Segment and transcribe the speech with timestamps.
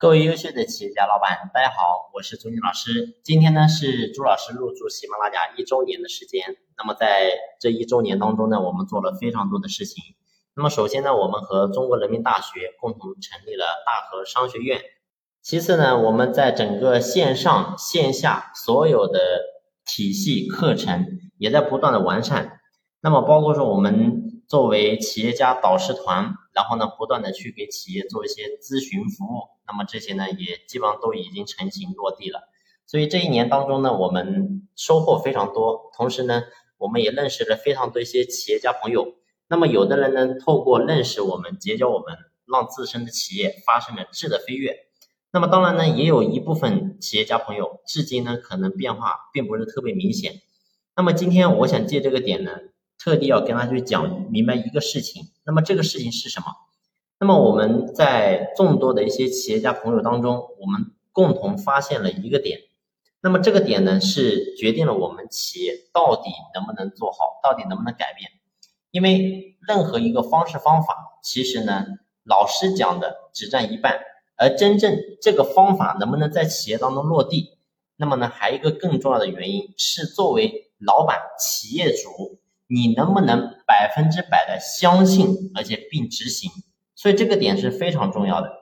[0.00, 3.20] 各位优秀的企业家老板，大家好，我是朱军老师。
[3.22, 6.56] 今天呢是朱老师入驻喜马拉雅一周年的时间。
[6.78, 7.30] 那么在
[7.60, 10.02] 这一周年当中呢，我们做了非常多的事情。
[10.56, 14.80] 那么首先呢，我们和中国人民大学共同成立了大和商学院。
[15.42, 19.20] 其次呢，我们在整个线上线下所有的
[19.84, 21.04] 体系课程
[21.36, 22.59] 也在不断的完善。
[23.00, 26.34] 那么包括说我们作为企业家导师团。
[26.52, 32.40] 然后呢，不断的去给企业做一些咨询服务，那么这些呢也基本上都已经成型落地了。
[32.86, 36.42] 所以这一年当中呢，我们收获非常多，同时呢，
[36.76, 39.14] 我们也认识了非常多一些企业家朋友。
[39.48, 44.74] 那么有的人呢，透过认识我们、结交我们，让自身的企业发生了质的飞跃。
[45.30, 50.42] 那么当然呢，也有一部分企业家朋友，至今呢可能变化并不是特别明显。
[50.96, 52.58] 那么今天我想借这个点呢。
[53.02, 56.46] 特地要跟他去讲明白一个事情，那么这个事情是什么？
[57.18, 62.60] 那么我们在众多的一些企业家朋友当中，我们共同发现了一个点，
[63.22, 68.30] 那么这个点呢是决定了我们企业到底能不能做好，到底能不能改变。
[68.90, 71.86] 因为任何一个方式方法，其实呢
[72.24, 73.98] 老师讲的只占一半，
[74.36, 77.56] 而真正这个方法能不能在企业当中落地，
[77.96, 82.38] 那么呢还有一个更重要的原因是作为老板、企业主。
[82.72, 86.48] 你能不能百分之百的相信，而且并执行？
[86.94, 88.52] 所以这个点是非常重要的。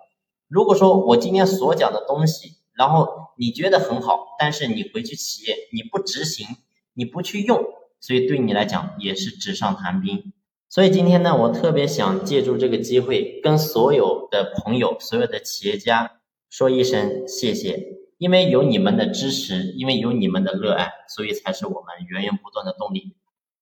[0.48, 6.46] 如果说我今天所讲的东西，然后你觉得很好，但是你回去企业你不执行，
[6.94, 7.62] 你不去用，
[8.00, 10.32] 所以对你来讲也是纸上谈兵。
[10.70, 23.14] 所以今天呢，我特别想借助这个机会，跟所有的朋友、所有的企业家说一声谢谢，因为有你们的支持，因为有你们的热爱，所以才是我们源源不断的动力。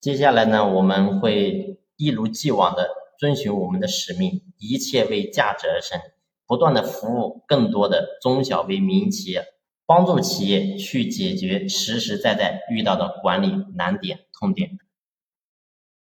[0.06, 6.00] 接下来呢，我们会一如既往的遵循我们的使命，一切为价值而生，
[6.46, 9.44] 不断的服务更多的中小微民营企业，
[9.84, 14.78] 帮助企业去解决实实在在遇到的管理难点、痛点。